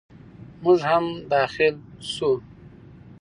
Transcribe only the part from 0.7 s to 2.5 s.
هم داخل شوو.